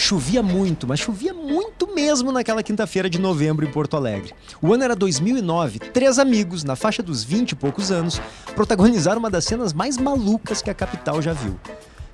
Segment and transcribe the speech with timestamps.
[0.00, 4.32] Chovia muito, mas chovia muito mesmo naquela quinta-feira de novembro em Porto Alegre.
[4.60, 5.78] O ano era 2009.
[5.78, 8.18] Três amigos, na faixa dos 20 e poucos anos,
[8.54, 11.54] protagonizaram uma das cenas mais malucas que a capital já viu.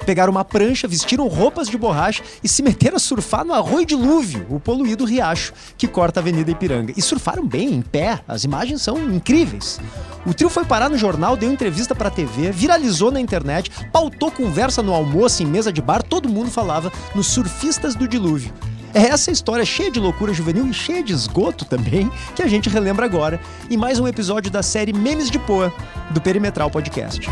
[0.06, 4.46] Pegaram uma prancha, vestiram roupas de borracha e se meteram a surfar no Arroio Dilúvio,
[4.48, 6.95] o poluído riacho que corta a Avenida Ipiranga.
[6.96, 9.80] E surfaram bem, em pé, as imagens são incríveis.
[10.25, 14.80] O trio foi parar no jornal, deu entrevista pra TV, viralizou na internet, pautou conversa
[14.80, 18.54] no almoço em mesa de bar, todo mundo falava nos surfistas do dilúvio.
[18.95, 22.68] É essa história cheia de loucura juvenil e cheia de esgoto também que a gente
[22.68, 25.75] relembra agora em mais um episódio da série Memes de Poa,
[26.11, 27.29] do Perimetral Podcast.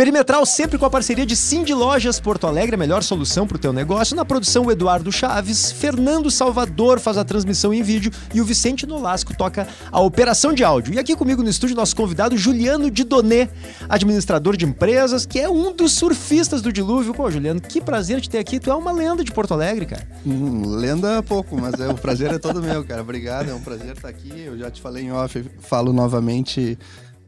[0.00, 3.60] Perimetral sempre com a parceria de Cindy Lojas Porto Alegre, a melhor solução para o
[3.60, 4.16] teu negócio.
[4.16, 8.86] Na produção, o Eduardo Chaves, Fernando Salvador faz a transmissão em vídeo e o Vicente
[8.86, 10.94] Nolasco toca a operação de áudio.
[10.94, 13.50] E aqui comigo no estúdio, nosso convidado Juliano Didonet,
[13.90, 17.12] administrador de empresas, que é um dos surfistas do dilúvio.
[17.12, 18.58] Pô, Juliano, que prazer te ter aqui.
[18.58, 20.08] Tu é uma lenda de Porto Alegre, cara.
[20.24, 23.02] Hum, lenda é pouco, mas é, o prazer é todo meu, cara.
[23.02, 24.32] Obrigado, é um prazer estar aqui.
[24.46, 26.78] Eu já te falei em off, falo novamente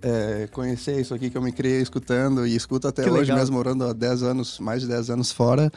[0.03, 3.39] é, conhecer isso aqui que eu me criei escutando e escuto até Que hoje, legal.
[3.39, 5.71] mesmo morando há 10 anos, mais de 10 anos fora.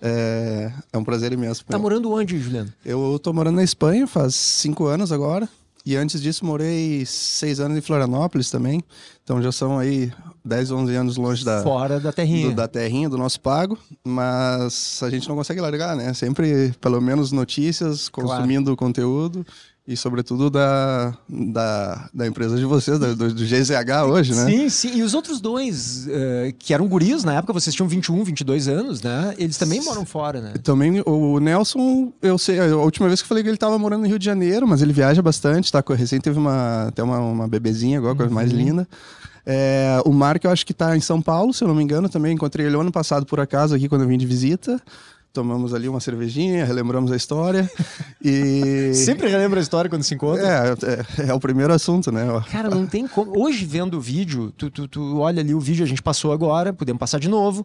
[0.00, 1.64] É, é um prazer imenso.
[1.64, 2.72] Tá morando onde, Juliano?
[2.84, 5.48] Eu tô morando na Espanha faz 5 anos agora.
[5.84, 8.82] E antes disso morei 6 anos em Florianópolis também.
[9.24, 10.12] Então já são aí
[10.44, 12.50] 10, 11 anos longe da, Fora da terrinha.
[12.50, 16.14] do- da terrinha, do nosso pago, mas a gente não consegue largar, né?
[16.14, 19.44] Sempre, pelo menos, notícias, consumindo conteúdo
[19.86, 24.46] e, sobretudo, da, da, da empresa de vocês, do, do GZH hoje, né?
[24.46, 24.96] Sim, sim.
[24.98, 29.02] E os outros dois, eh, que eram guris na época, vocês tinham 21, 22 anos,
[29.02, 29.34] né?
[29.36, 30.54] Eles também moram fora, né?
[30.62, 34.02] Também o Nelson, eu sei, a última vez que eu falei que ele estava morando
[34.02, 35.82] no Rio de Janeiro, mas ele viaja bastante, tá?
[35.96, 38.86] Recém teve uma, até uma, uma bebezinha agora, coisa mais linda.
[39.44, 42.08] É, o Marco, eu acho que tá em São Paulo, se eu não me engano,
[42.08, 44.80] também encontrei ele ano passado por acaso aqui quando eu vim de visita.
[45.32, 47.70] Tomamos ali uma cervejinha, relembramos a história.
[48.22, 48.92] E.
[48.94, 50.46] Sempre relembra a história quando se encontra.
[50.46, 52.26] É, é, é o primeiro assunto, né?
[52.50, 53.32] Cara, não tem como.
[53.42, 56.72] Hoje, vendo o vídeo, tu, tu, tu olha ali o vídeo, a gente passou agora,
[56.72, 57.62] podemos passar de novo.
[57.62, 57.64] O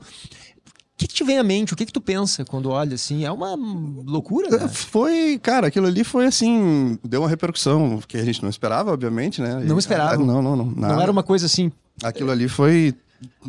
[0.97, 1.73] que, que te vem à mente?
[1.73, 3.23] O que, que tu pensa quando olha assim?
[3.23, 4.67] É uma loucura, né?
[4.67, 9.39] Foi, cara, aquilo ali foi assim, deu uma repercussão que a gente não esperava, obviamente,
[9.41, 9.61] né?
[9.63, 10.15] Não esperava.
[10.15, 10.65] Ah, Não, não, não.
[10.65, 11.03] Não nada.
[11.03, 11.71] era uma coisa assim
[12.03, 12.95] Aquilo ali foi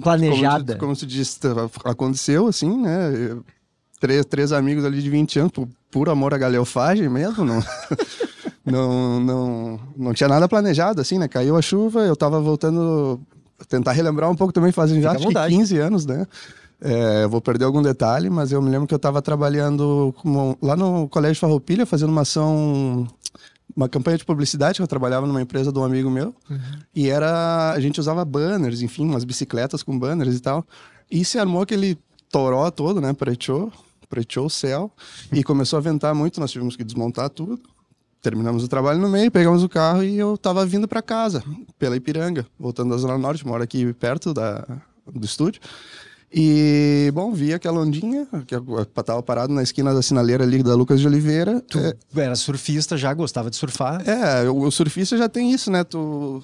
[0.02, 0.76] planejada.
[0.76, 3.36] Como, tu- como disse, tá- aconteceu assim, né?
[4.00, 7.62] Três, três amigos ali de 20 anos, por, por amor à galhofagem mesmo, não,
[8.64, 11.26] não, não, não tinha nada planejado, assim, né?
[11.28, 13.20] Caiu a chuva, eu tava voltando,
[13.68, 15.54] tentar relembrar um pouco também, fazem já acho que vontade.
[15.54, 16.26] 15 anos, né?
[16.80, 20.76] É, vou perder algum detalhe, mas eu me lembro que eu estava trabalhando como- lá
[20.76, 23.04] no Colégio Farroupilha, fazendo uma ação,
[23.74, 26.32] uma campanha de publicidade, que eu trabalhava numa empresa de um amigo meu,
[26.94, 30.64] e era, a gente usava banners, enfim, umas bicicletas com banners e tal,
[31.10, 31.98] e se armou aquele
[32.30, 33.72] toró todo, né, preteou,
[34.08, 34.90] preteou o céu,
[35.32, 37.60] e começou a ventar muito, nós tivemos que desmontar tudo,
[38.22, 41.42] terminamos o trabalho no meio, pegamos o carro e eu tava vindo para casa,
[41.78, 44.64] pela Ipiranga, voltando da Zona Norte, moro aqui perto da,
[45.06, 45.60] do estúdio,
[46.32, 50.74] e, bom, vi aquela ondinha, que eu tava parado na esquina da sinaleira ali da
[50.74, 51.60] Lucas de Oliveira.
[51.62, 54.06] Tu É, era surfista, já gostava de surfar.
[54.06, 55.84] é, o, o surfista já tem isso, né?
[55.84, 56.42] Tu...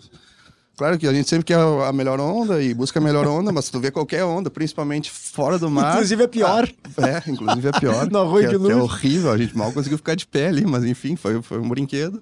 [0.76, 3.68] Claro que a gente sempre quer a melhor onda e busca a melhor onda, mas
[3.68, 5.94] tu vê qualquer onda, principalmente fora do mar.
[5.94, 6.68] Inclusive é pior.
[6.96, 8.10] Ah, é, inclusive é pior.
[8.10, 8.92] No Arroio que, de é, que é Luz.
[8.92, 12.20] horrível, a gente mal conseguiu ficar de pé ali, mas enfim, foi, foi um brinquedo.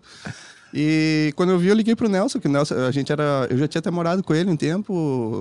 [0.74, 3.46] E quando eu vi, eu liguei pro Nelson, que o Nelson, a gente era.
[3.50, 4.94] Eu já tinha até morado com ele um tempo,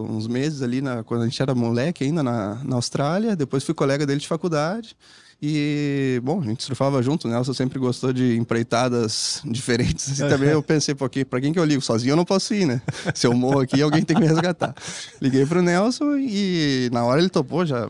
[0.09, 3.35] uns meses ali, na, quando a gente era moleque ainda na, na Austrália.
[3.35, 4.95] Depois fui colega dele de faculdade.
[5.43, 10.19] E, bom, a gente surfava junto, o Nelson sempre gostou de empreitadas diferentes.
[10.19, 11.81] E também eu pensei, pô, aqui, pra quem que eu ligo?
[11.81, 12.81] Sozinho eu não posso ir, né?
[13.15, 14.75] Se eu morro aqui, alguém tem que me resgatar.
[15.19, 17.89] Liguei pro Nelson e na hora ele topou, já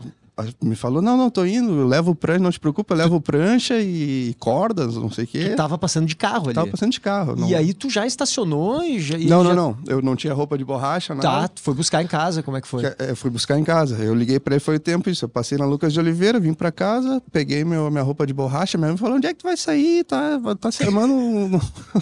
[0.62, 3.78] me falou, não, não, tô indo, eu levo prancha, não te preocupa, eu levo prancha
[3.78, 5.50] e cordas, não sei o quê.
[5.50, 6.54] Tu tava passando de carro ali.
[6.54, 7.36] Tava passando de carro.
[7.36, 7.48] Não...
[7.48, 9.18] E aí tu já estacionou e já.
[9.18, 9.54] e Não, já...
[9.54, 9.78] não, não.
[9.86, 11.28] Eu não tinha roupa de borracha, nada.
[11.28, 12.82] Tá, tu foi buscar em casa, como é que foi?
[12.98, 14.02] É, fui buscar em casa.
[14.02, 15.26] Eu liguei pra ele, foi o tempo isso.
[15.26, 18.78] Eu passei na Lucas de Oliveira, vim pra casa, peguei meu, minha roupa de borracha.
[18.78, 20.02] Minha mãe falou: onde é que tu vai sair?
[20.04, 21.56] Tá, tá se armando um,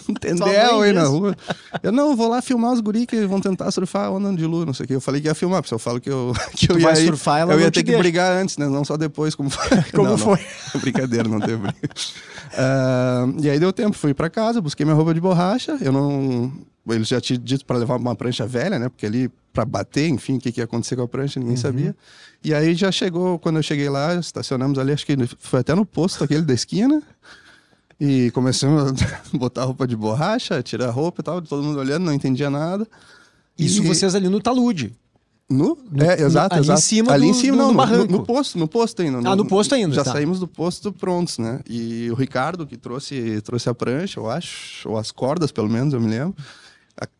[0.09, 1.19] um tendel aí na mesmo?
[1.19, 1.37] rua.
[1.83, 4.73] Eu não, vou lá filmar os guri que vão tentar surfar onda de lua, não
[4.73, 4.95] sei o que.
[4.95, 7.41] Eu falei que ia filmar, porque eu falo que eu, que eu ia vai surfar,
[7.41, 8.03] ela eu ia te ter que deixa.
[8.21, 8.69] Brigar antes, né?
[8.69, 9.83] Não só depois, como foi.
[9.93, 10.19] Como Não, não.
[10.19, 10.39] foi?
[10.81, 11.89] Brincadeira, não teve briga.
[12.57, 15.77] Ah, e aí deu tempo, fui pra casa, busquei minha roupa de borracha.
[15.81, 16.53] Eu não.
[16.89, 18.89] Eles já tinham dito para levar uma prancha velha, né?
[18.89, 21.95] Porque ali, pra bater, enfim, o que, que ia acontecer com a prancha, ninguém sabia.
[22.43, 25.85] E aí já chegou, quando eu cheguei lá, estacionamos ali, acho que foi até no
[25.87, 27.01] posto aquele da esquina.
[28.01, 32.05] E começamos a botar roupa de borracha, tirar a roupa e tal, todo mundo olhando,
[32.07, 32.87] não entendia nada.
[33.59, 34.93] Isso E- vocês ali no talude.
[35.51, 35.77] No?
[35.91, 36.81] No- é, exato, ali em exato.
[36.81, 38.13] cima ali do- em cima, do- não, do no- barranco.
[38.13, 39.19] No, no posto, no posto ainda.
[39.29, 40.13] Ah, no posto ainda, Já tá.
[40.13, 41.59] saímos do posto prontos, né?
[41.69, 45.93] E o Ricardo, que trouxe, trouxe a prancha, eu acho, ou as cordas, pelo menos,
[45.93, 46.37] eu me lembro.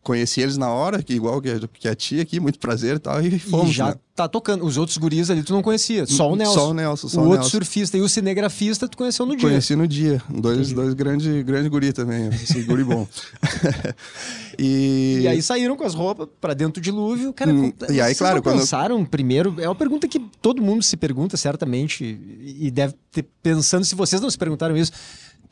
[0.03, 2.99] Conheci eles na hora, que igual que a, que a tia aqui, muito prazer e
[2.99, 3.95] tal, e fomos, e já né?
[4.15, 4.65] tá tocando.
[4.65, 6.53] Os outros guris ali tu não conhecia, só o Nelson.
[6.53, 7.49] Só o Nelson, só o o outro Nelson.
[7.51, 9.47] surfista e o cinegrafista tu conheceu no dia.
[9.49, 10.21] Conheci no dia.
[10.29, 10.73] Dois, Entendi.
[10.75, 12.27] dois grandes grande guri também.
[12.29, 13.07] Esse guri bom.
[14.57, 15.19] e...
[15.21, 17.33] E aí saíram com as roupas pra dentro do dilúvio.
[17.33, 20.95] Cara, Hum, e aí, claro, quando- pensaram primeiro, é uma pergunta que todo mundo se
[20.97, 22.03] pergunta certamente
[22.41, 24.91] e deve ter pensando se vocês não se perguntaram isso,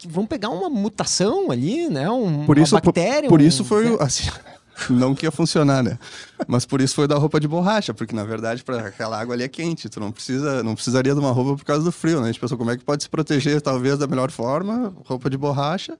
[0.07, 2.09] vão pegar uma mutação ali, né?
[2.09, 3.29] Um, Por isso, uma por, bactéria.
[3.29, 4.29] por um- isso foi assim,
[4.89, 5.97] não que ia funcionar, né?
[6.47, 9.43] Mas por isso foi da roupa de borracha, porque na verdade para aquela água ali
[9.43, 12.29] é quente, tu não precisa, não precisaria de uma roupa por causa do frio, né?
[12.29, 15.37] A gente pensou como é que pode se proteger talvez da melhor forma, roupa de
[15.37, 15.97] borracha.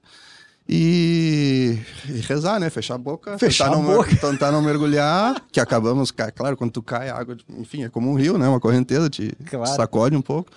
[0.72, 2.70] E, e rezar, né?
[2.70, 4.14] Fechar a boca, Fechar tentar, a não, boca.
[4.16, 8.08] tentar não mergulhar, que acabamos, ca- claro, quando tu cai, a água, enfim, é como
[8.08, 8.46] um rio, né?
[8.46, 9.66] Uma correnteza, te Claro.
[9.74, 10.50] sacode um pouco.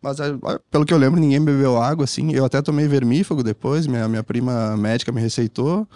[0.00, 0.32] Mas, é,
[0.70, 2.32] pelo que eu lembro, ninguém bebeu água, assim.
[2.32, 5.86] Eu até tomei vermífugo depois, minha, minha prima médica me receitou.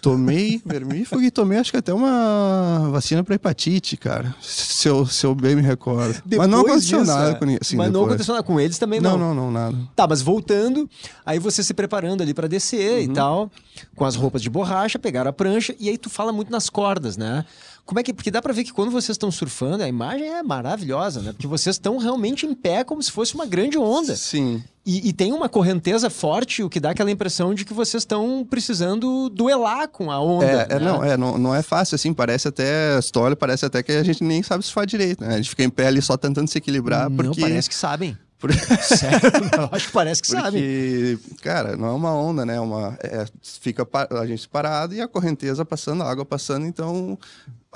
[0.00, 4.32] Tomei vermífugo e tomei, acho que até uma vacina para hepatite, cara.
[4.40, 6.22] Se eu, se eu bem me recordo.
[6.36, 7.34] mas não Depois aconteceu disso, nada é.
[7.34, 7.58] com ninguém.
[7.60, 8.08] Assim, mas não depois.
[8.12, 9.76] aconteceu nada com eles também Não, não, não, nada.
[9.96, 10.88] Tá, mas voltando,
[11.24, 13.00] aí você se preparando ali pra descer Uhum.
[13.00, 13.50] e tal,
[13.96, 17.16] com as roupas de borracha, pegaram a prancha, e aí tu fala muito nas cordas,
[17.16, 17.44] né?
[17.86, 18.12] Como é que.
[18.12, 21.32] Porque dá pra ver que quando vocês estão surfando, a imagem é maravilhosa, né?
[21.32, 24.16] Porque vocês estão realmente em pé como se fosse uma grande onda.
[24.16, 24.62] Sim.
[24.84, 28.44] E, e tem uma correnteza forte, o que dá aquela impressão de que vocês estão
[28.48, 30.44] precisando duelar com a onda.
[30.44, 30.84] É, é, né?
[30.84, 34.22] não, é, não, não é fácil, assim, parece até, olha, parece até que a gente
[34.22, 35.34] nem sabe surfar direito, né?
[35.34, 37.40] A gente fica em pé ali só tentando se equilibrar, Não, porque...
[37.40, 38.16] parece que sabem.
[38.38, 38.52] por-
[38.82, 39.20] Sério,
[39.58, 40.62] eu acho que parece que sabem.
[40.62, 42.56] Porque, cara, não é uma onda, né?
[42.56, 46.66] É Uma, é, fica a gente parado e a correnteza passando, a água passando.
[46.66, 47.18] Então,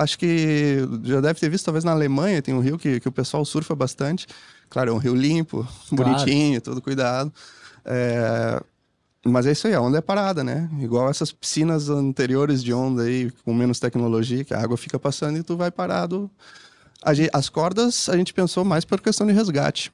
[0.01, 3.11] acho que já deve ter visto, talvez na Alemanha tem um rio que, que o
[3.11, 4.27] pessoal surfa bastante.
[4.69, 6.11] Claro, é um rio limpo, Claro.
[6.11, 7.31] bonitinho, todo cuidado.
[7.85, 8.61] É,
[9.25, 10.69] mas é isso aí, a onda é parada, né?
[10.79, 15.37] Igual essas piscinas anteriores de onda aí, com menos tecnologia, que a água fica passando
[15.37, 16.29] e tu vai parado.
[17.33, 19.91] As cordas a gente pensou mais por questão de resgate.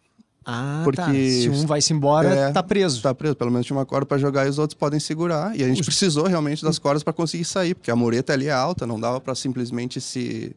[0.49, 1.11] Ah, Porque tá.
[1.11, 3.01] Se um vai se embora, É, tá preso.
[3.01, 5.53] Tá preso, pelo menos tinha uma corda para jogar e os outros podem segurar.
[5.59, 8.51] E a gente precisou realmente das cordas para conseguir sair, porque a mureta ali é
[8.53, 10.55] alta, não dava para simplesmente se,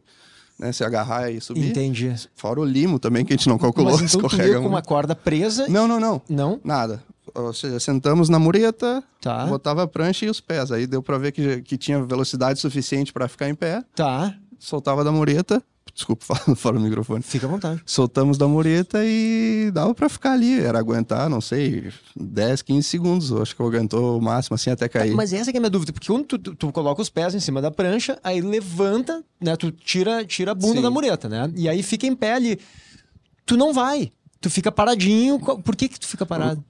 [0.57, 1.69] né, se agarrar e subir.
[1.71, 2.15] Entendi.
[2.35, 4.67] Fora o limo também, que a gente não calculou, Mas então tu escorrega ia com
[4.69, 5.67] uma corda presa.
[5.67, 6.21] Não, não, não.
[6.29, 6.57] Não?
[6.63, 7.03] Nada.
[7.35, 9.45] Ou seja, sentamos na mureta, Tá.
[9.45, 10.71] botava a prancha e os pés.
[10.71, 13.83] Aí deu para ver que, que tinha velocidade suficiente para ficar em pé.
[13.93, 14.35] Tá.
[14.57, 15.61] Soltava da mureta.
[15.93, 17.21] Desculpa, fala fora do microfone.
[17.21, 17.81] Fica à vontade.
[17.85, 20.59] Soltamos da mureta e dava pra ficar ali.
[20.59, 23.29] Era aguentar, não sei, 10, 15 segundos.
[23.29, 25.13] Eu acho que eu aguentou o máximo, assim, até cair.
[25.13, 27.39] Mas essa é a minha dúvida, porque quando tu, tu- tu coloca os pés em
[27.39, 29.55] cima da prancha, aí levanta, né?
[29.55, 30.81] Tu tira, tira a bunda Sim.
[30.81, 31.51] da mureta, né?
[31.55, 32.57] E aí fica em pé ali.
[33.45, 34.11] Tu não vai.
[34.39, 35.39] Tu fica paradinho.
[35.39, 36.63] Por que que tu fica parado?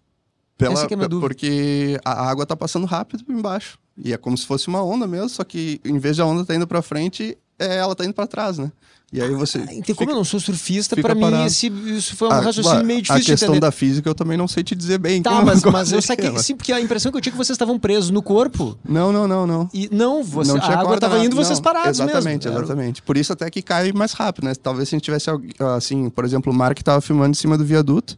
[0.58, 1.28] Pela- essa é a minha dúvida.
[1.28, 3.80] Porque a água tá passando rápido embaixo.
[4.04, 6.46] E é como se fosse uma onda mesmo, só que em vez de a onda
[6.46, 8.72] tá indo pra frente, é, ela tá indo pra trás, né?
[9.14, 9.58] E aí você.
[9.58, 11.46] Ah, Então, como eu não sou surfista, pra mim parado.
[11.46, 13.60] esse, isso foi um a, raciocínio a- meio a difícil de questão entender.
[13.60, 15.22] da física eu também não sei te dizer bem.
[15.22, 16.38] Tá, como- mas, como mas eu saquei.
[16.40, 18.78] Sim, porque a impressão que eu tinha é que vocês estavam presos no corpo.
[18.88, 19.70] Não, não, não, não.
[19.74, 22.58] E não, você, não a água corda tava nada, indo vocês parados Exatamente, mesmo.
[22.62, 23.02] Exatamente.
[23.02, 24.54] Por isso até que cai mais rápido, né?
[24.56, 25.30] Talvez se a gente tivesse,
[25.76, 28.18] assim, por exemplo, o Mark tava filmando em cima do viaduto.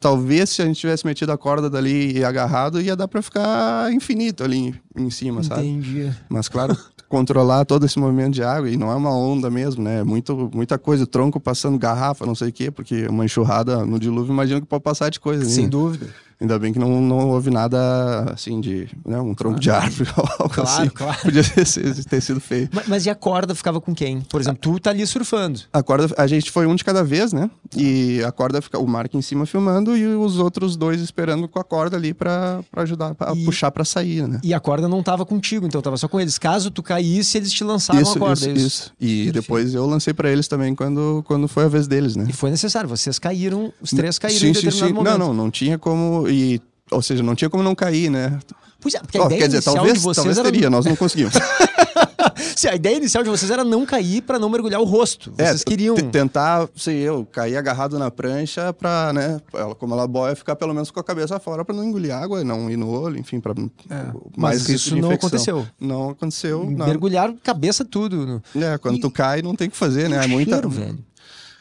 [0.00, 3.92] Talvez se a gente tivesse metido a corda dali e agarrado, ia dar pra ficar
[3.92, 5.66] infinito ali em, em cima, sabe?
[5.68, 6.10] Entendi.
[6.30, 6.76] Mas claro,
[7.08, 10.00] controlar todo esse movimento de água, e não é uma onda mesmo, né?
[10.00, 13.98] É Muito, muita coisa, tronco passando garrafa, não sei o quê, porque uma enxurrada no
[13.98, 15.44] dilúvio, imagino que pode passar de coisa.
[15.44, 15.70] Sem né?
[15.70, 16.06] dúvida.
[16.40, 20.24] Ainda bem que não, não houve nada assim de né, um tronco de árvore ou
[20.38, 20.88] algo Claro, assim.
[20.90, 21.18] claro.
[21.22, 22.68] Podia ter, sido- ter sido feio.
[22.72, 24.20] Mas, mas e a corda ficava com quem?
[24.20, 25.60] Por exemplo, tu tá ali surfando.
[25.72, 27.50] A corda, a gente foi um de cada vez, né?
[27.74, 31.58] E a corda fica, o Mark em cima filmando e os outros dois esperando com
[31.58, 34.38] a corda ali pra pra ajudar a E- puxar pra sair, né?
[34.42, 36.38] E a corda não tava contigo, então tava só com eles.
[36.38, 38.34] Caso tu caísse, eles te lançavam a corda.
[38.34, 38.92] isso, é isso.
[39.00, 39.32] E Perfeito.
[39.32, 42.26] depois eu lancei pra eles também quando, quando foi a vez deles, né?
[42.28, 42.88] E foi necessário.
[42.88, 44.92] Vocês caíram, os três caíram sim, em sim, determinado sim.
[44.94, 45.18] momento.
[45.18, 48.38] Não, não, não tinha como e ou seja, não tinha como não cair, né?
[48.80, 50.50] Pois é, porque a Ó, ideia quer dizer, talvez, vocês talvez era.
[50.50, 51.34] teria, nós não conseguimos.
[52.54, 55.32] Sim, a ideia inicial de vocês era não cair pra não mergulhar o rosto.
[55.36, 55.94] Vocês queriam.
[55.96, 60.34] É, t- tentar, sei eu, cair agarrado na prancha pra, né, ela, como ela boia,
[60.36, 63.18] ficar pelo menos com a cabeça fora pra não engolir água, não ir no olho,
[63.18, 63.52] enfim, pra
[63.90, 64.06] É,
[64.36, 65.66] mais isso não aconteceu.
[65.80, 66.86] Não aconteceu, não.
[66.86, 68.26] Mergulhar cabeça tudo.
[68.54, 70.24] no- É, quando E- tu cai, não tem o que fazer, né?
[70.24, 70.52] É muita.
[70.52, 70.98] cheiro, velho.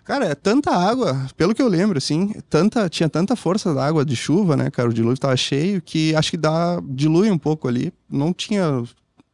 [0.06, 4.06] Cara, é tanta água, pelo que eu lembro, assim, tanta, tinha tanta força da água
[4.06, 4.88] de chuva, né, cara?
[4.88, 7.92] O dilúvio tava cheio que acho que dá, dilui um pouco ali.
[8.08, 8.84] Não tinha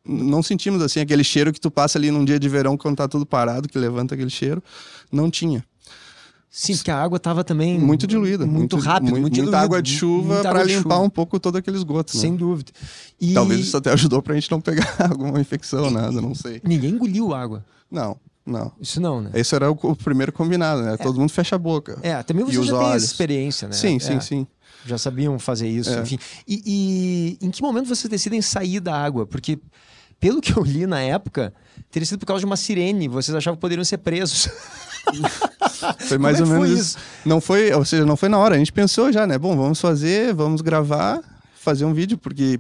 [0.04, 3.08] não sentimos assim aquele cheiro que tu passa ali num dia de verão quando tá
[3.08, 4.64] tudo parado, que levanta aquele cheiro.
[5.12, 5.64] Não tinha.
[6.50, 9.96] Sim, porque a água estava também muito diluída, muito, muito rápido, muito, muita água de
[9.96, 12.18] chuva para limpar um pouco todo aquele esgoto.
[12.18, 12.38] Sem né?
[12.38, 12.72] dúvida.
[13.20, 13.34] E...
[13.34, 16.60] Talvez isso até ajudou para a gente não pegar alguma infecção, nada, não sei.
[16.64, 17.64] Ninguém engoliu água.
[17.90, 18.72] Não, não.
[18.80, 19.32] Isso não, né?
[19.34, 20.94] Esse era o, o primeiro combinado, né?
[20.94, 20.98] É.
[20.98, 22.00] Todo mundo fecha a boca.
[22.02, 22.88] É, também você já olhos.
[22.88, 23.74] tem essa experiência, né?
[23.74, 24.20] Sim, sim, é.
[24.20, 24.48] sim.
[24.86, 26.02] Já sabiam fazer isso, é.
[26.02, 26.18] enfim.
[26.48, 29.28] E, e em que momento vocês decidem sair da água?
[29.28, 29.60] Porque
[30.20, 31.54] pelo que eu li na época,
[31.90, 33.08] teria sido por causa de uma sirene.
[33.08, 34.48] Vocês achavam que poderiam ser presos.
[36.08, 36.98] foi mais Como ou é menos isso.
[37.26, 38.56] Não foi, ou seja, não foi na hora.
[38.56, 39.38] A gente pensou já, né?
[39.40, 41.20] Bom, vamos fazer, vamos gravar,
[41.56, 42.60] fazer um vídeo, porque,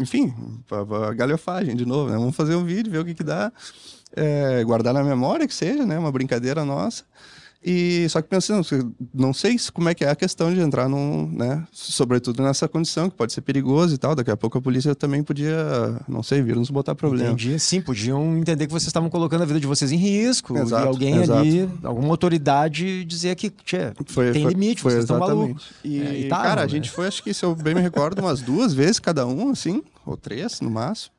[0.00, 0.34] enfim,
[0.68, 2.16] a galhofagem de novo, né?
[2.16, 3.52] Vamos fazer um vídeo, ver o que que dá,
[4.16, 5.98] é, guardar na memória que seja, né?
[5.98, 7.04] Uma brincadeira nossa.
[7.62, 8.66] E só que pensando,
[9.12, 13.10] não sei como é que é a questão de entrar num, né, sobretudo nessa condição
[13.10, 14.14] que pode ser perigoso e tal.
[14.14, 17.32] Daqui a pouco a polícia também podia, não sei, vir nos botar problema.
[17.32, 17.58] Entendi.
[17.58, 20.88] Sim, podiam entender que vocês estavam colocando a vida de vocês em risco exato, e
[20.88, 21.38] alguém exato.
[21.38, 25.68] ali, alguma autoridade dizer que tchê, foi, tem foi, limite, foi vocês estão malucos.
[25.84, 26.70] E, É, e tavam, cara, a né?
[26.70, 29.82] gente foi, acho que se eu bem me recordo, umas duas vezes cada um, assim,
[30.06, 31.12] ou três no máximo.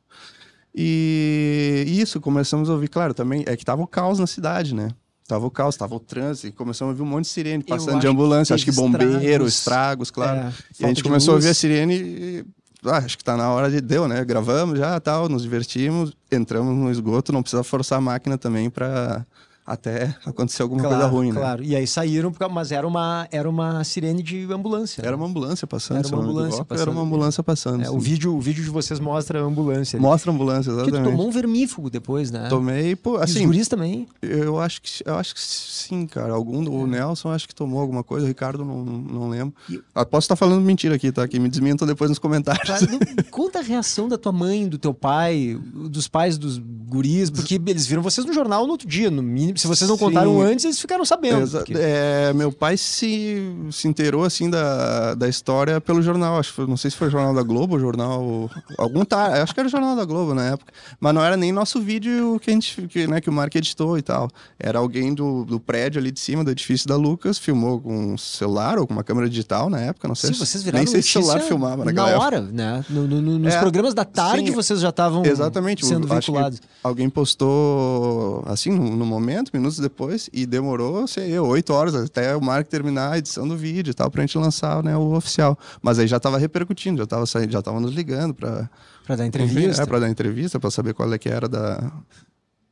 [0.74, 4.90] E isso, começamos a ouvir, claro, também é que tava o caos na cidade, né?
[5.28, 8.08] Tava o caos, tava o trânsito, começamos a ouvir um monte de sirene passando de
[8.08, 10.12] ambulância, que acho que bombeiro, estragos.
[10.12, 10.40] claro.
[10.40, 11.58] É, e a gente começou a ouvir a luz.
[11.58, 12.46] sirene e
[12.84, 14.26] ah, acho que tá na hora de deu, né?
[14.26, 19.26] Gravamos já, tal, nos divertimos, entramos no esgoto, não precisa forçar a máquina também para
[19.66, 21.40] até acontecer alguma Claro, coisa ruim, né?
[21.40, 21.64] claro.
[21.64, 25.02] E aí saíram, mas era uma, era uma sirene de ambulância.
[25.02, 25.18] Era né?
[25.18, 26.82] uma ambulância passando, Era uma ambulância passando.
[26.82, 27.84] Era uma ambulância passando.
[27.84, 29.98] É, o, vídeo, o vídeo de vocês mostra a ambulância.
[29.98, 30.04] ali.
[30.06, 31.12] Mostra a ambulância, Porque tu exatamente.
[31.16, 32.48] tomou um vermífugo depois, né?
[32.50, 34.08] Tomei, pô, E os assim, guris também.
[34.22, 36.34] eu acho que eu acho que sim, cara.
[36.34, 39.54] Algum, o Nelson acho que tomou alguma coisa, o Ricardo não, não lembro.
[39.70, 41.28] E- Ah, posso estar falando mentira aqui, tá?
[41.28, 42.66] Que me desmintam depois nos comentários.
[42.66, 47.30] Claro, não- conta a reação da tua mãe, do teu pai, dos pais dos guris,
[47.30, 49.51] porque eles viram vocês no jornal no outro dia, no mínimo.
[49.56, 50.06] Se vocês não Sim.
[50.06, 51.42] contaram antes, eles ficaram sabendo.
[51.42, 53.38] Exa- porque- é, meu pai se,
[53.72, 57.34] se inteirou assim da, da história pelo jornal, acho não sei se foi o jornal
[57.34, 60.72] da Globo, o jornal algum tá, acho que era o jornal da Globo na época,
[61.00, 63.98] mas não era nem nosso vídeo que a gente que, né, que o Mark editou
[63.98, 64.30] e tal.
[64.60, 68.18] Era alguém do, do prédio ali de cima do edifício da Lucas, filmou com um
[68.18, 70.30] celular ou com uma câmera digital na época, não sei.
[70.30, 72.26] Sim, se- vocês viraram nem sei se o celular filmava na naquela época.
[72.26, 72.86] hora, né?
[72.90, 76.62] No- no- no- nos É, programas da tarde sim, vocês já estavam Exatamente, sendo vinculados.
[76.84, 82.36] alguém postou assim no, no momento, minutos depois, e demorou, sei eu, oito horas até
[82.36, 85.58] o Mark terminar a edição do vídeo e tal, pra gente lançar né, o oficial.
[85.82, 88.70] Mas aí já tava repercutindo, já tava saindo, já tava nos ligando pra,
[89.06, 89.82] Pra dar entrevista.
[89.82, 91.92] é, pra dar entrevista, pra saber qual é que era da,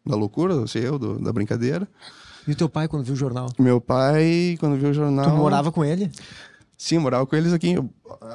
[0.05, 1.87] da loucura, sei eu, do- da brincadeira.
[2.47, 3.49] E o teu pai, quando viu o jornal?
[3.59, 5.25] Meu pai, quando viu o jornal.
[5.29, 6.09] Tu morava com ele?
[6.81, 7.75] Sim, morava com eles aqui,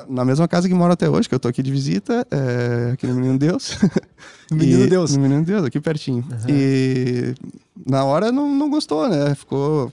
[0.07, 3.07] na mesma casa que moro até hoje, que eu tô aqui de visita, é, aqui
[3.07, 3.79] no Menino Deus.
[4.51, 5.17] No Menino E- Deus.
[5.17, 6.23] No Menino Deus, aqui pertinho.
[6.47, 7.35] E
[7.87, 9.35] na hora não, não gostou, né?
[9.35, 9.91] Ficou.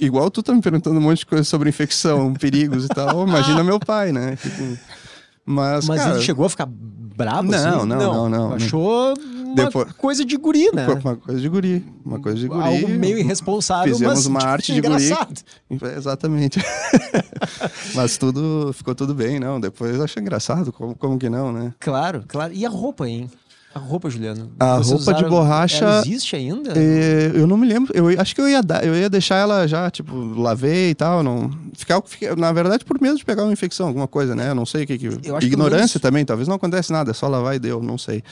[0.00, 3.28] Igual tu tá me perguntando um monte de coisa sobre infecção, perigos e tal.
[3.28, 4.34] Imagina meu pai, né?
[4.36, 4.78] Tipo,
[5.50, 7.86] mas, Mas cara, ele chegou a ficar brabo Não, assim?
[7.88, 8.52] não, não, não.
[8.54, 9.14] Achou
[9.44, 10.86] uma Depois- coisa de guri, né?
[10.86, 11.84] foi uma coisa de guri.
[12.04, 12.60] Uma coisa de guri.
[12.62, 15.04] Algo meio irresponsável, Fizemos mas uma tipo, arte de guri.
[15.04, 15.40] engraçado.
[15.96, 16.60] Exatamente.
[17.94, 19.60] mas tudo ficou tudo bem, não.
[19.60, 21.72] Depois eu achei engraçado, como, como que não, né?
[21.80, 22.52] Claro, claro.
[22.52, 23.28] E a roupa, hein?
[23.72, 24.50] A roupa, Juliano?
[24.58, 26.72] A roupa de borracha- Ela existe ainda?
[26.76, 27.92] É, eu não me lembro.
[27.96, 31.22] Eu acho que eu ia dar, eu ia deixar ela já, tipo, lavei e tal.
[31.22, 34.50] Não, ficar, fica- na verdade, por medo de pegar uma infecção, alguma coisa, né?
[34.50, 34.98] Eu não sei o que.
[34.98, 37.80] que acho que ignorância menos- também, talvez não acontece nada, é só lavar e deu,
[37.80, 38.24] não sei.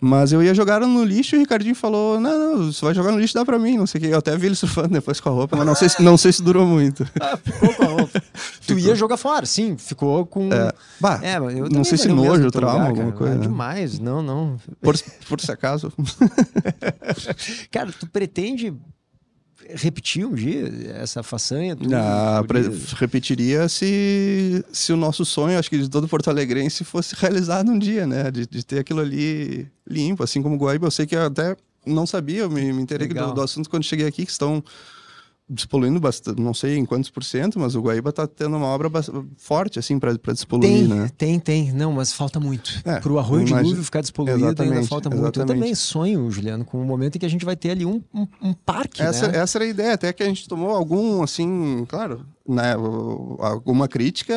[0.00, 3.12] Mas eu ia jogar no lixo e o Ricardinho falou: Não, não, você vai jogar
[3.12, 4.08] no lixo, dá pra mim, não sei o que.
[4.08, 6.32] Eu até vi ele surfando depois com a roupa, mas não sei se, não sei
[6.32, 7.06] se durou muito.
[7.20, 8.22] Ah, ficou com a roupa.
[8.66, 9.76] tu ia jogar fora, sim.
[9.76, 10.50] Ficou com...
[10.50, 13.34] É, bah, É, eu não sei se nojo, trauma, lugar, alguma coisa.
[13.34, 13.42] É né?
[13.42, 14.56] demais, não, não.
[14.80, 14.96] Por,
[15.28, 15.92] por se acaso.
[17.70, 18.74] Cara, tu pretende
[19.74, 21.76] repetir um dia essa façanha?
[21.76, 21.88] Tu,
[22.96, 27.78] repetiria se, se o nosso sonho, acho que de todo Porto Alegrense, fosse realizado um
[27.78, 28.30] dia, né?
[28.30, 30.86] De, de ter aquilo ali limpo, assim como o Guaíba.
[30.86, 33.28] Eu sei que eu até não sabia, eu me, me interei Legal.
[33.28, 34.62] do, do assunto quando cheguei aqui, que estão
[35.50, 38.88] despoluindo bastante, não sei em quantos por cento, mas o Guaíba tá tendo uma obra
[39.36, 41.10] forte, assim, para despoluir, Tem, né?
[41.18, 41.72] tem, tem.
[41.72, 42.80] Não, mas falta muito.
[42.84, 45.22] É, Pro arroio eu de dilúvio ficar despoluído ainda Exatamente, falta muito.
[45.22, 45.58] Eu exatamente.
[45.58, 48.26] também sonho, Juliano, com o momento em que a gente vai ter ali um, um,
[48.40, 49.38] um parque, Essa, né?
[49.38, 52.74] essa era a ideia, até que a gente tomou algum, assim, claro, né,
[53.38, 54.34] alguma crítica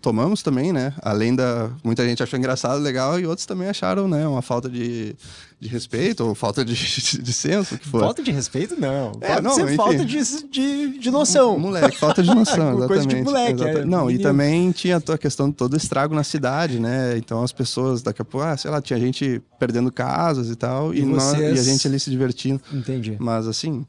[0.00, 0.92] tomamos também, né?
[1.02, 5.14] Além da muita gente achou engraçado, legal e outros também acharam, né, uma falta de,
[5.60, 6.74] de respeito ou falta de,
[7.22, 8.00] de senso, que for.
[8.00, 9.12] Falta de respeito não.
[9.20, 9.76] É, não, enfim.
[9.76, 11.58] falta de, de, de noção.
[11.58, 13.16] Moleque, falta de noção, Coisa exatamente.
[13.16, 14.22] de moleque, Exata- é, não, e menino.
[14.22, 17.16] também tinha a questão de todo estrago na cidade, né?
[17.16, 20.92] Então as pessoas daqui a pouco, ah, sei lá, tinha gente perdendo casas e tal,
[20.92, 22.60] e, E nós- vocês- e a gente ali se divertindo.
[22.72, 23.16] Entendi.
[23.20, 23.86] Mas assim,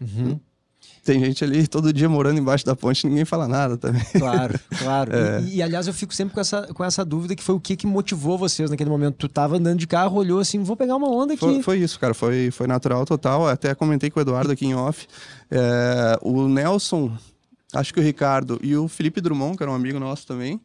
[0.00, 0.38] Uhum.
[1.06, 4.02] Tem gente ali todo dia morando embaixo da ponte ninguém fala nada também.
[4.18, 5.14] Claro, claro.
[5.14, 5.40] É.
[5.42, 7.76] E, e, aliás, eu fico sempre com essa, com essa dúvida que foi o que,
[7.76, 9.14] que motivou vocês naquele momento.
[9.16, 11.40] Tu tava andando de carro, olhou assim, vou pegar uma onda aqui.
[11.40, 12.12] Foi, foi isso, cara.
[12.12, 13.48] Foi, foi natural total.
[13.48, 15.06] Até comentei com o Eduardo aqui em off.
[15.48, 17.16] É, o Nelson,
[17.72, 20.60] acho que o Ricardo e o Felipe Drummond, que era um amigo nosso também,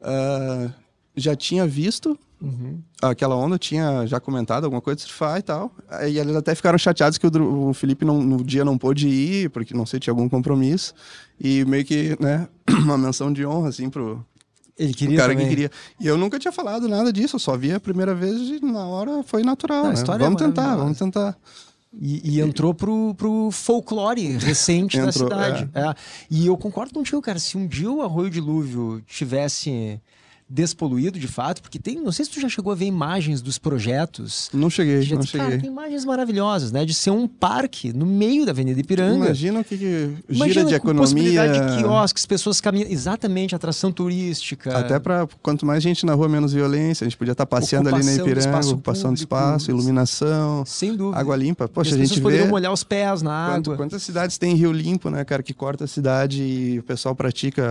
[0.00, 0.70] ah,
[1.14, 2.80] já tinha visto Uhum.
[3.00, 5.72] aquela onda, tinha já comentado alguma coisa de surfar e tal.
[6.08, 9.72] E eles até ficaram chateados que o, Felipe não- no dia não pôde ir, porque
[9.72, 10.92] não sei, tinha algum compromisso.
[11.40, 12.46] E meio que, né,
[12.84, 14.24] uma menção de honra, assim, pro,
[14.78, 15.46] Ele queria o cara também.
[15.46, 15.70] que queria.
[15.98, 18.86] E eu nunca tinha falado nada disso, eu só vi a primeira vez e na
[18.86, 19.78] hora foi natural.
[19.78, 19.94] Não, a né?
[19.94, 21.36] história é Vamos tentar, vamos tentar.
[21.98, 25.70] E, e entrou pro, pro folclore recente da Entrou, cidade.
[25.74, 25.94] É.
[26.30, 27.38] E eu concordo contigo, cara.
[27.38, 29.98] Se um dia o Arroio Dilúvio tivesse
[30.48, 33.58] despoluído de fato, porque tem, não sei se tu já chegou a ver imagens dos
[33.58, 34.48] projetos.
[34.54, 35.58] Não cheguei, Já- não cara, cheguei.
[35.58, 36.84] tem imagens maravilhosas, né?
[36.84, 39.26] De ser um parque no meio da Avenida Ipiranga.
[39.26, 41.00] Imagina o que, que Imagina gira de com economia.
[41.02, 42.92] possibilidade de quiosques, pessoas caminhando.
[42.92, 44.76] Exatamente, atração turística.
[44.78, 47.04] Até para quanto mais gente na rua, menos violência.
[47.04, 51.18] A gente podia estar passeando ali na Ocupação Ipiranga, ocupação de espaço, iluminação, Sem dúvida.
[51.20, 51.66] água limpa.
[51.68, 53.76] Poxa, as a gente vê molhar os pés na quanto- água.
[53.84, 57.64] quantas cidades tem rio limpo, né, cara, que corta a cidade e o pessoal pratica,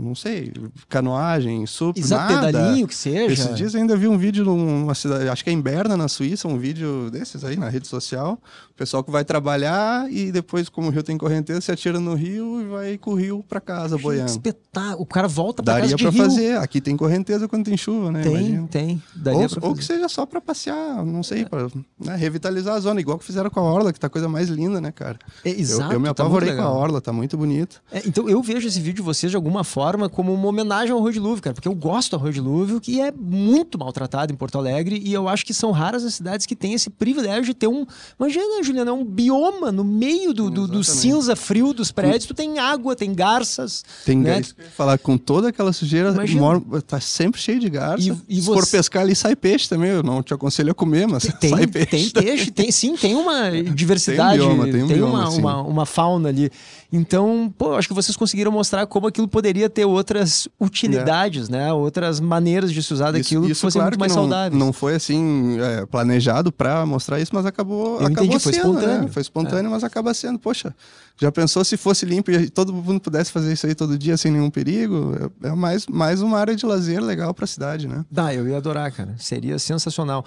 [0.00, 0.52] não sei,
[0.88, 2.46] canoagem, sup, Exato, nada.
[2.46, 3.32] pedalinho que seja.
[3.32, 6.48] Esses dias ainda vi um vídeo numa cidade, acho que é em Berna, na Suíça,
[6.48, 8.40] um vídeo desses aí na rede social.
[8.76, 12.60] Pessoal que vai trabalhar e depois, como o rio tem correnteza, se atira no rio
[12.60, 14.30] e vai com o rio pra casa Que boiando.
[14.30, 15.00] espetáculo.
[15.02, 16.22] O cara volta pra Daria casa de pra rio.
[16.22, 16.58] fazer.
[16.58, 18.22] Aqui tem correnteza quando tem chuva, né?
[18.22, 18.68] Tem, Imagina.
[18.68, 19.02] tem.
[19.14, 21.68] Daria Ou, ou que seja só pra passear, não sei, pra
[21.98, 24.50] né, revitalizar a zona, igual que fizeram com a Orla, que tá a coisa mais
[24.50, 25.18] linda, né, cara?
[25.42, 26.70] É, Eu- exato, eu, me tá apavorei com a.
[26.70, 27.80] Orla, tá muito bonito.
[27.90, 30.98] É, então eu vejo esse vídeo de vocês de alguma forma como uma homenagem ao
[30.98, 34.34] Arroio de Lúvio, cara, porque eu gosto do Arroio de Lúvio, que é muito maltratado
[34.34, 37.44] em Porto Alegre, e eu acho que são raras as cidades que têm esse privilégio
[37.46, 37.86] de ter um.
[38.20, 42.58] Imagina, Juliana, um bioma no meio do, do, do cinza frio dos prédios, tu tem
[42.58, 43.84] água, tem garças.
[44.04, 44.34] Tem né?
[44.34, 44.54] gás.
[44.76, 48.08] Falar com toda aquela sujeira, mora- tá sempre cheio de garça.
[48.28, 49.90] E- e Se for você- pescar ali, sai peixe também.
[49.90, 51.86] Eu não te aconselho a comer, mas Tem, sai peixe.
[51.86, 55.62] tem peixe, tem sim, tem uma diversidade, Tem um bioma, tem um bioma, uma, uma,
[55.62, 56.50] uma fauna ali.
[56.92, 61.72] Então, pô, eu acho que vocês conseguiram mostrar como aquilo poderia ter outras utilidades, né?
[61.72, 64.58] Outras maneiras de se usar daquilo que fossem claro muito mais não, saudáveis.
[64.58, 68.72] Não foi assim é, planejado pra mostrar isso, mas acabou, Eu acabou entendi, foi sendo,
[68.74, 68.78] né?
[68.80, 69.12] espontâneo.
[69.12, 70.38] Foi espontâneo, mas acaba sendo.
[70.38, 70.74] Poxa,
[71.20, 74.30] já pensou se fosse limpo e todo mundo pudesse fazer isso aí todo dia sem
[74.30, 75.14] nenhum perigo?
[75.42, 78.04] É, é mais, mais uma área de lazer legal pra cidade, né?
[78.10, 79.14] Dá, eu ia adorar, cara.
[79.18, 80.24] Seria sensacional.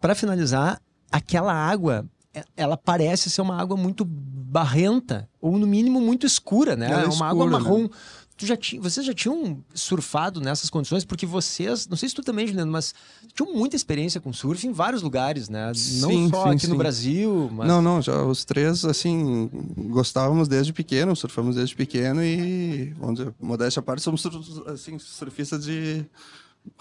[0.00, 2.21] Para finalizar, aquela água, é-
[2.56, 6.90] ela parece ser uma água muito barrenta, ou no mínimo muito escura, né?
[6.90, 7.64] Ela é uma água escura, né?
[7.64, 7.88] marrom.
[8.34, 11.04] Tu já tinha, vocês já tinham surfado nessas condições?
[11.04, 12.94] Porque vocês, não sei se tu também, Juliano, mas
[13.34, 15.66] tinham muita experiência com surf em vários lugares, né?
[15.66, 16.78] Não Sim, só sim, aqui no sim.
[16.78, 22.94] Brasil, mas Não, não, já os três, assim, gostávamos desde pequeno, surfamos desde pequeno e,
[22.98, 24.26] vamos dizer, modéstia à parte, somos
[24.66, 26.04] assim, surfistas de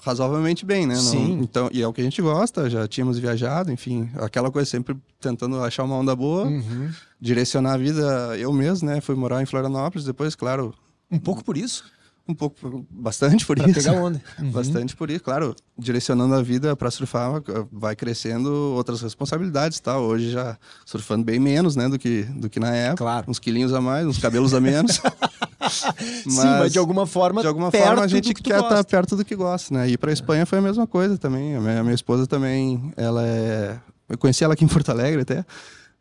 [0.03, 0.95] razoavelmente bem, né?
[0.95, 1.39] Não- Sim.
[1.41, 4.95] então, e é o que a gente gosta, já tínhamos viajado, enfim, aquela coisa sempre
[5.19, 6.89] tentando achar uma onda boa, Uhum.
[7.19, 9.01] direcionar a vida eu mesmo, né?
[9.01, 10.73] Fui morar em Florianópolis, depois, claro,
[11.09, 11.83] um pouco por isso,
[12.27, 13.79] um pouco, bastante por pra isso.
[13.81, 14.21] pegar onda.
[14.39, 14.51] Uhum.
[14.53, 17.41] Bastante por isso, claro, direcionando a vida para surfar,
[17.71, 19.97] vai crescendo outras responsabilidades, tá?
[19.97, 23.25] Hoje já surfando bem menos, né, do que do que na época, Claro.
[23.29, 25.01] uns quilinhos a mais, uns cabelos a menos.
[26.27, 28.83] Sim, mas de alguma forma, de alguma perto forma a gente que quer estar gosta.
[28.83, 29.89] perto do que gosta, né?
[29.89, 31.55] E para Espanha foi a mesma coisa também.
[31.55, 33.77] A minha, a minha esposa também, ela é,
[34.09, 35.45] eu conheci ela aqui em Porto Alegre até.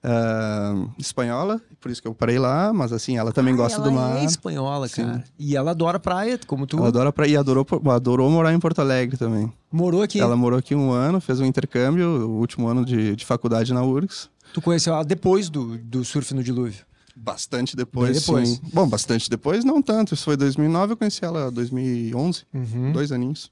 [0.03, 3.85] ah, espanhola, por isso que eu parei lá, mas assim, ela também Ah, gosta ela
[3.85, 4.17] do mar.
[4.17, 5.05] é espanhola, Sim.
[5.05, 5.25] cara.
[5.39, 6.79] E ela adora praia, como tu.
[6.79, 9.53] Ela adora pra, e adorou, adorou morar em Porto Alegre também.
[9.71, 10.21] Morou aqui.
[10.21, 13.83] Ela morou aqui um ano, fez um intercâmbio, o último ano de, de faculdade na
[13.83, 14.29] URGS.
[14.55, 16.85] Tu conheceu ela depois do, do surf no dilúvio.
[17.17, 18.49] Bastante depois, Bem depois.
[18.51, 18.61] sim.
[18.73, 20.15] Bom, bastante depois, não tanto.
[20.15, 22.93] Isso foi 2009, eu conheci ela em 2011, Uhum.
[22.93, 23.51] dois aninhos.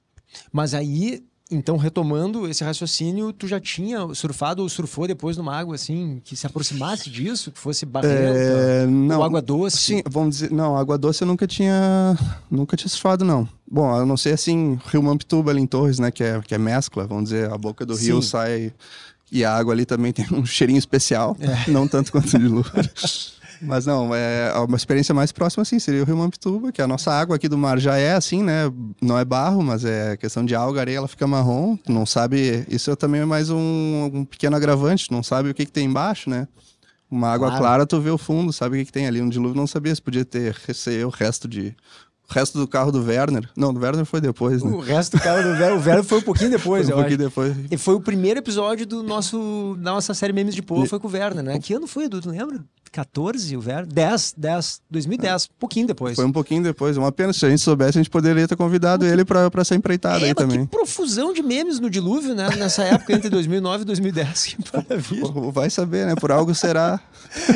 [0.52, 5.74] Mas aí, então, retomando esse raciocínio, tu já tinha surfado ou surfou depois numa água
[5.76, 8.14] assim, que se aproximasse disso, que fosse barrenta?
[8.38, 9.78] É, não, ou água doce?
[9.78, 12.16] Sim, vamos dizer, não, água doce eu nunca tinha,
[12.50, 13.48] nunca tinha surfado, não.
[13.70, 16.58] Bom, a não ser assim, Rio Mampituba ali em Torres, né, que é, que é
[16.58, 18.28] mescla, vamos dizer, a boca do rio Sim.
[18.28, 18.72] sai...
[19.30, 21.70] E a água ali também tem um cheirinho especial, É.
[21.70, 22.64] não tanto quanto de lua.
[23.60, 27.12] Mas não, é uma experiência mais próxima, assim, seria o Rio Mampituba, que a nossa
[27.12, 28.72] água aqui do mar já é assim, né?
[29.00, 31.76] Não é barro, mas é questão de alga, areia, ela fica marrom.
[31.76, 32.64] Tu não sabe.
[32.68, 35.86] Isso também é mais um, um pequeno agravante, tu não sabe o que, que tem
[35.86, 36.46] embaixo, né?
[37.10, 37.62] Uma água Claro.
[37.62, 39.20] clara, tu vê o fundo, sabe o que, que tem ali.
[39.22, 41.74] No dilúvio não sabia se podia ter ser o resto de.
[42.30, 43.48] O resto do carro do Werner.
[43.56, 44.70] Não, do Werner foi depois, né?
[44.70, 47.18] O resto do cara do Vero, o Vero foi um pouquinho depois, Foi um pouquinho
[47.20, 47.28] acho.
[47.28, 47.56] depois.
[47.70, 51.08] E foi o primeiro episódio do nosso, da nossa série Memes de Poa, foi com
[51.08, 51.58] o Werner, né?
[51.58, 52.20] Que ano foi, Edu?
[52.20, 52.60] Tu lembra?
[52.90, 53.86] 14 o Werner?
[53.86, 56.16] 10, 10, 2010, pouquinho depois.
[56.16, 56.96] Foi um pouquinho depois.
[56.96, 59.74] Uma pena, se a gente soubesse, a gente poderia ter convidado ele pra, pra essa
[59.74, 60.64] empreitada É, aí também.
[60.64, 62.48] que profusão de memes no dilúvio, né?
[62.56, 64.44] Nessa época, entre 2009 e 2010.
[64.44, 65.50] Que maravilha.
[65.52, 66.14] Vai saber, né?
[66.14, 66.98] Por algo será.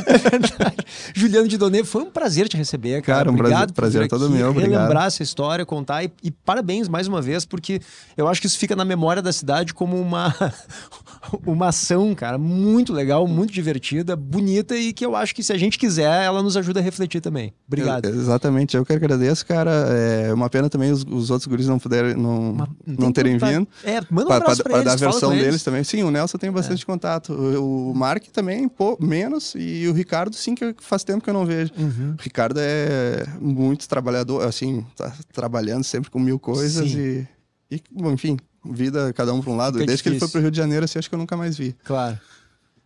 [0.07, 0.77] É verdade.
[1.15, 3.19] Juliano de Donê, foi um prazer te receber, cara.
[3.21, 4.81] Cara, um obrigado prazer- prazer vir todo aqui, obrigado.
[4.81, 7.81] relembrar essa história, contar e, e parabéns mais uma vez, porque
[8.16, 10.35] eu acho que isso fica na memória da cidade como uma,
[11.46, 15.59] uma ação, cara, muito legal, muito divertida, bonita e que eu acho que se a
[15.59, 17.53] gente quiser, ela nos ajuda a refletir também.
[17.66, 18.07] Obrigado.
[18.07, 19.70] Ex- Exatamente, eu que agradeço, cara.
[19.70, 23.51] É uma pena também os, os outros guris não puderem, não, Mas não terem contato.
[23.53, 23.68] vindo.
[23.85, 25.61] É, manda um Pra, pra- pra, pra dar a versão deles eles.
[25.62, 25.64] É.
[25.64, 25.85] também.
[25.85, 27.33] Sim, o Nelson tem bastante contato.
[27.33, 29.55] O, o Mark também, pô, menos.
[29.57, 31.72] E o Ricardo, sim, que faz tempo que eu não vejo.
[31.77, 32.14] Uhum.
[32.18, 37.27] O Ricardo é muito trabalhador, assim, tá trabalhando sempre com mil coisas Sim.
[37.71, 39.75] e, e, bom, enfim, vida cada um para um lado.
[39.75, 40.29] Fica Desde que ele difícil.
[40.29, 41.75] foi pro Rio de Janeiro, assim, acho que eu nunca mais vi.
[41.85, 42.19] Claro.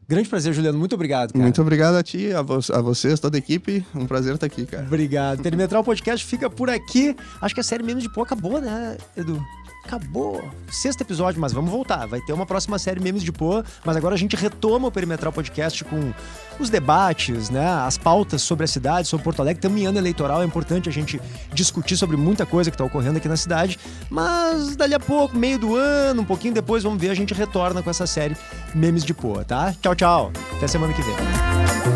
[0.08, 0.78] Grande prazer, Juliano.
[0.78, 1.42] Muito obrigado, cara.
[1.42, 3.84] Muito obrigado a ti, a, vo a vocês, toda a equipe.
[3.92, 4.84] Um prazer estar aqui, cara.
[4.86, 5.42] Obrigado.
[5.42, 7.16] Perimetral Podcast fica por aqui.
[7.40, 9.42] Acho que a série Memes de Pô acabou, né, Edu?
[9.86, 10.42] Acabou.
[10.68, 12.06] Sexto episódio, mas vamos voltar.
[12.06, 15.32] Vai ter uma próxima série Memes de Pô, mas agora a gente retoma o Perimetral
[15.32, 16.12] Podcast com
[16.58, 17.64] os debates, né?
[17.64, 19.58] As pautas sobre a cidade, sobre Porto Alegre.
[19.58, 21.20] Estamos em ano eleitoral, é importante a gente
[21.52, 23.78] discutir sobre muita coisa que está ocorrendo aqui na cidade.
[24.10, 27.80] Mas dali a pouco, meio do ano, um pouquinho depois, vamos ver, a gente retorna
[27.80, 28.36] com essa série
[28.74, 29.72] Memes de Pô, tá?
[29.80, 30.32] Tchau, tchau.
[30.56, 31.95] Até semana que vem.